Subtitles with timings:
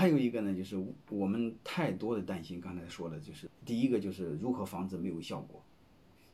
[0.00, 5.62] 还有一个呢，就是我们太多的担心，刚才说的就是第一个就是如何防止没有效果，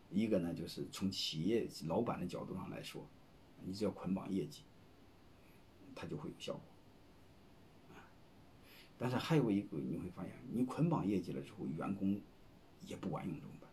[0.08, 3.04] 一个呢就是从企业老板的角度上来说，
[3.64, 4.62] 你只要捆绑业绩，
[5.96, 6.62] 它就会有效果。
[8.96, 12.20] 但是还有一个你会发现，你捆绑业绩了之后，员工
[12.86, 13.68] 也不管用怎么办？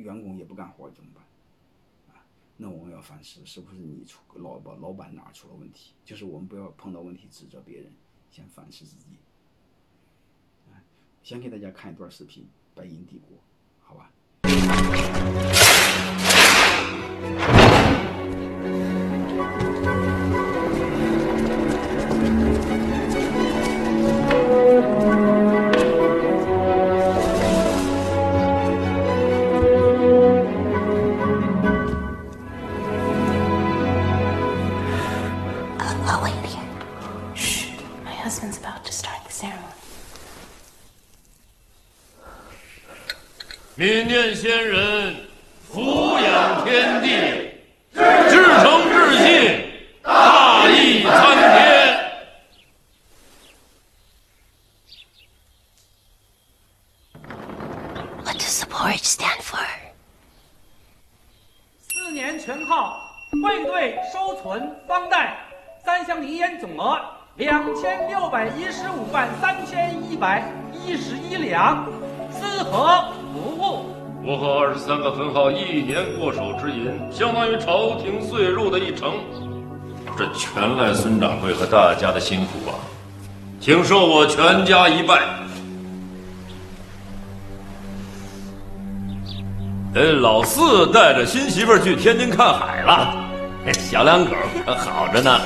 [0.00, 1.24] 员工也不干活怎么办？
[2.56, 5.92] 那我们要反思，是不是你出老板老板哪出了问题？
[6.04, 7.92] 就是我们不要碰到问题指责别人，
[8.30, 9.04] 先反思自己。
[11.22, 13.38] 先给大家看一段视频，《白银帝国》，
[13.80, 14.12] 好吧？
[43.76, 45.16] 民念先人，
[45.68, 47.10] 俯仰天地，
[47.92, 49.64] 至诚至信，
[50.00, 52.10] 大义参天。
[58.22, 59.58] What does the porridge stand for?
[61.88, 65.36] 四年全号汇兑收存方贷
[65.84, 67.00] 三乡银烟总额
[67.34, 71.84] 两千六百一十五万三千一百一十一两，
[72.30, 73.12] 四合。
[74.26, 79.12] 我和二十三个分号一年过手之银，相当于朝廷岁入的一成。
[80.16, 82.74] 这全赖孙掌柜和大家的辛苦啊！
[83.60, 85.20] 请受我全家一拜。
[89.94, 93.14] 哎，老四带着新媳妇去天津看海了，
[93.74, 94.32] 小两口
[94.64, 95.38] 可好着呢。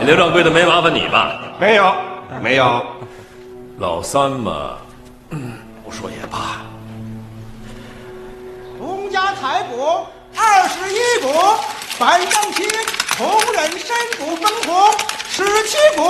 [0.04, 1.40] 刘掌柜的没麻烦你吧？
[1.58, 1.94] 没有，
[2.42, 2.82] 没有。
[3.78, 4.76] 老三嘛，
[5.84, 6.62] 不说也罢。
[8.78, 10.04] 洪家财帛
[10.36, 11.28] 二十一股，
[11.96, 12.68] 反正清
[13.16, 14.92] 同仁身股分红
[15.28, 16.02] 十七股，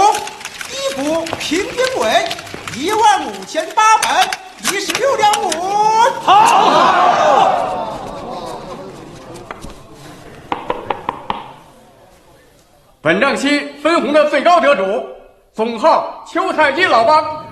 [0.70, 2.28] 一股平均为
[2.76, 4.28] 一万五千八百
[4.62, 5.50] 一十六两五。
[6.22, 6.30] 好。
[13.00, 15.06] 本账期分红的最高得主，
[15.52, 17.44] 总号邱太金老帮。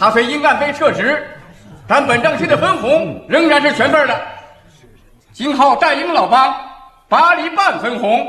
[0.00, 1.22] 他虽因案被撤职，
[1.86, 4.18] 但本账期的分红仍然是全份的。
[5.30, 6.56] 金号战鹰老帮
[7.06, 8.26] 八厘半分红。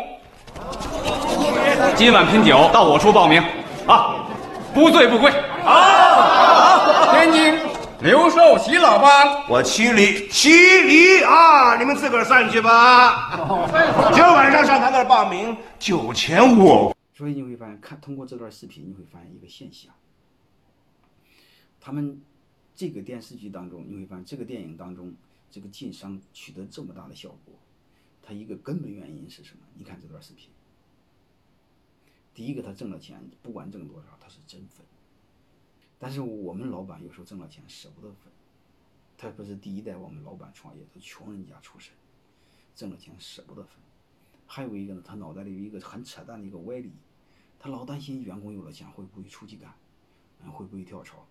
[1.95, 3.41] 今晚拼酒到我处报名，
[3.87, 4.15] 啊，
[4.73, 5.31] 不醉不归。
[5.63, 7.57] 好，天津
[8.01, 11.77] 刘寿喜老帮，我七厘，七厘啊！
[11.77, 13.39] 你们自个儿散去吧。
[14.11, 16.93] 今儿晚上上他那儿报名，酒钱我。
[17.17, 19.89] 所以你会发现，看通过这段视频，你会发现一个现象。
[21.81, 22.21] 他们
[22.75, 25.13] 这个电视剧当中，你会发现这个电影当中，
[25.49, 27.55] 这个晋商取得这么大的效果，
[28.21, 29.63] 他一个根本原因是什么？
[29.75, 30.51] 你看这段视频。
[32.33, 34.85] 第一个，他挣了钱，不管挣多少，他是真分。
[35.99, 38.31] 但是我们老板有时候挣了钱舍不得分，
[39.17, 41.93] 他不是第一代我们老板创业，都穷人家出身，
[42.75, 43.75] 挣了钱舍不得分。
[44.47, 46.91] 还有一个呢，他脑袋里有一个很扯淡的一个歪理，
[47.59, 49.73] 他老担心员工有了钱会不会出去干，
[50.43, 51.27] 嗯，会不会跳槽。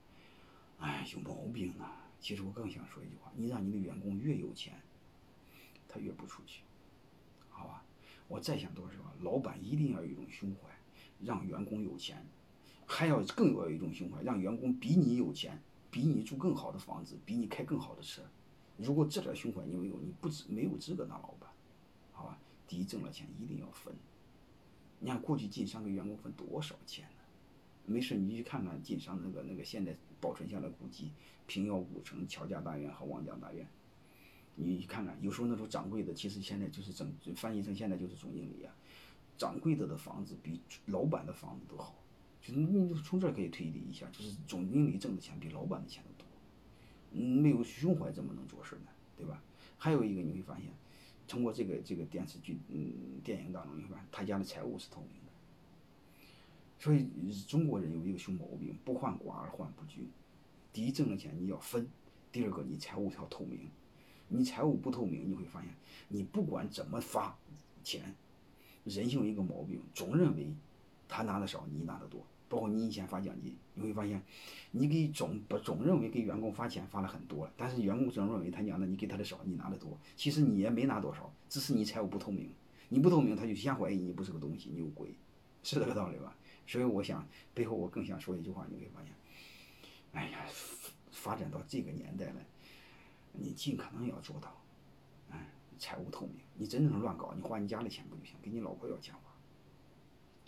[0.81, 2.09] 哎，有毛病啊！
[2.19, 4.81] 其实我更想说一句话：你让你的员工越有钱，
[5.87, 6.63] 他越不出去，
[7.51, 7.85] 好吧？
[8.29, 10.69] 我再想多说，老板一定要有一种胸怀，
[11.21, 12.27] 让员工有钱，
[12.87, 15.61] 还要更要有一种胸怀，让员工比你有钱，
[15.91, 18.23] 比你住更好的房子，比你开更好的车。
[18.79, 21.51] 如果这点胸怀你没有，你不资没有资格当老板，
[22.13, 22.39] 好吧？
[22.67, 23.95] 第一，挣了钱一定要分。
[24.99, 27.20] 你看过去晋商给员工分多少钱呢？
[27.87, 31.13] 没事，你去看看晋商那个那个现在保存下来古迹，
[31.47, 33.67] 平遥古城、乔家大院和王家大院，
[34.55, 38.75] 你看看，有时候那种掌柜的，其实现在就是整翻译成现在就是总经理啊。
[39.37, 41.95] 掌柜的的房子比老板的房子都好，
[42.43, 46.27] 就是你从这可以推理一下，就是总经理挣的钱比老板的钱都多。
[47.13, 48.91] 嗯，没有胸怀怎么能做事呢？
[49.17, 49.43] 对吧？
[49.79, 50.67] 还有一个你会发现，
[51.27, 55.30] 通过这个这个电视剧嗯电影当中，你会发现他家的财务是透明的。
[56.81, 57.07] 所以
[57.47, 60.09] 中国人有一个熊毛病，不患寡而患不均。
[60.73, 61.85] 第一，挣了钱你要分；
[62.33, 63.69] 第二个，你财务要透明。
[64.29, 65.71] 你财务不透明，你会发现，
[66.09, 67.37] 你不管怎么发
[67.85, 68.15] 钱，
[68.85, 70.47] 人性一个毛病，总认为
[71.07, 72.25] 他拿的少，你拿的多。
[72.49, 74.23] 包括你以前发奖金，你会发现，
[74.71, 79.99] 你给总不总认为给员工发钱发了很多了，但是员工总认为他娘的你给他的少，你拿的多。
[80.17, 82.51] 其实你也没拿多少，只是你财务不透明。
[82.89, 85.15] 你不透明，他就先怀疑你不是个东西，你有鬼，
[85.63, 86.37] 是这个道理吧？
[86.71, 89.13] 所以我想背后我更想说一句话，你会发现，
[90.13, 90.47] 哎呀，
[91.11, 92.37] 发展到这个年代了，
[93.33, 94.57] 你尽可能要做到，
[95.33, 95.39] 嗯，
[95.81, 96.37] 财务透明。
[96.55, 98.37] 你真正乱搞，你花你家的钱不就行？
[98.41, 99.21] 给你老婆要钱花，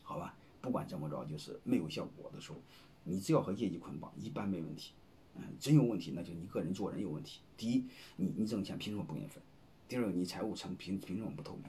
[0.04, 0.36] 好吧？
[0.60, 2.58] 不管怎么着，就是没有效果的时候，
[3.02, 4.92] 你只要和业绩捆绑，一般没问题。
[5.34, 7.40] 嗯，真有问题，那就你个人做人有问题。
[7.56, 7.84] 第一，
[8.14, 9.42] 你你挣钱凭什么不给你分？
[9.88, 11.64] 第二个，你财务成凭凭什么不透明？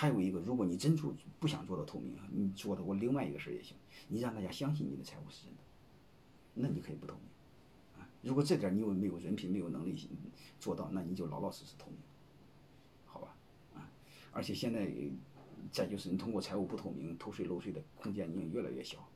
[0.00, 3.76] 还有一个，如果你真做不想做到透明，你做的我另外一个事儿也行，
[4.08, 5.60] 你让大家相信你的财务是真的，
[6.54, 8.02] 那你可以不透明。
[8.02, 10.08] 啊，如果这点你又没有人品、没有能力
[10.58, 11.98] 做到，那你就老老实实透明，
[13.04, 13.36] 好吧？
[13.74, 13.92] 啊，
[14.32, 14.90] 而且现在
[15.70, 19.06] 再就是你通过财务不透明偷税漏税的空间已经越来越小。